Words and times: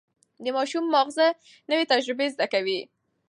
د 0.43 0.45
ماشوم 0.57 0.85
ماغزه 0.93 1.27
نوي 1.69 1.85
تجربې 1.91 2.27
زده 2.33 2.45
کوي. 2.53 2.79